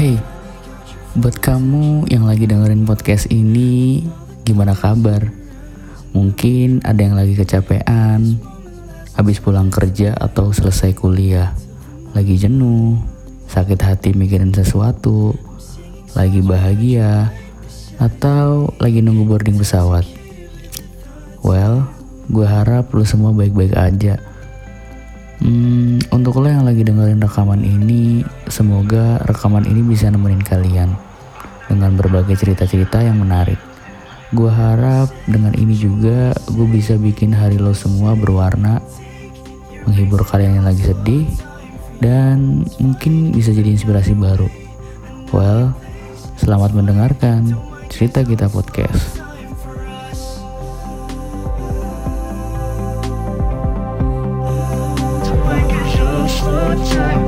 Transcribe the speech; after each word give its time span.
Buat 0.00 1.44
kamu 1.44 2.08
yang 2.08 2.24
lagi 2.24 2.48
dengerin 2.48 2.88
podcast 2.88 3.28
ini, 3.28 4.00
gimana 4.48 4.72
kabar? 4.72 5.28
Mungkin 6.16 6.80
ada 6.88 7.04
yang 7.04 7.20
lagi 7.20 7.36
kecapean, 7.36 8.40
habis 9.12 9.44
pulang 9.44 9.68
kerja 9.68 10.16
atau 10.16 10.56
selesai 10.56 10.96
kuliah, 10.96 11.52
lagi 12.16 12.40
jenuh, 12.40 12.96
sakit 13.52 13.76
hati 13.76 14.16
mikirin 14.16 14.56
sesuatu, 14.56 15.36
lagi 16.16 16.40
bahagia, 16.40 17.28
atau 18.00 18.72
lagi 18.80 19.04
nunggu 19.04 19.28
boarding 19.28 19.60
pesawat. 19.60 20.08
Well, 21.44 21.84
gue 22.32 22.48
harap 22.48 22.88
lo 22.96 23.04
semua 23.04 23.36
baik-baik 23.36 23.76
aja. 23.76 24.16
Untuk 26.30 26.46
lo 26.46 26.54
yang 26.54 26.62
lagi 26.62 26.86
dengerin 26.86 27.18
rekaman 27.18 27.58
ini, 27.66 28.22
semoga 28.46 29.18
rekaman 29.26 29.66
ini 29.66 29.82
bisa 29.82 30.06
nemenin 30.14 30.38
kalian 30.38 30.94
dengan 31.66 31.98
berbagai 31.98 32.38
cerita-cerita 32.38 33.02
yang 33.02 33.18
menarik. 33.18 33.58
Gue 34.30 34.46
harap 34.46 35.10
dengan 35.26 35.58
ini 35.58 35.74
juga 35.74 36.30
gue 36.54 36.70
bisa 36.70 36.94
bikin 36.94 37.34
hari 37.34 37.58
lo 37.58 37.74
semua 37.74 38.14
berwarna, 38.14 38.78
menghibur 39.90 40.22
kalian 40.22 40.62
yang 40.62 40.70
lagi 40.70 40.94
sedih, 40.94 41.26
dan 41.98 42.62
mungkin 42.78 43.34
bisa 43.34 43.50
jadi 43.50 43.66
inspirasi 43.74 44.14
baru. 44.14 44.46
Well, 45.34 45.74
selamat 46.38 46.78
mendengarkan 46.78 47.58
cerita 47.90 48.22
kita 48.22 48.46
podcast. 48.46 49.29
torture 56.50 57.19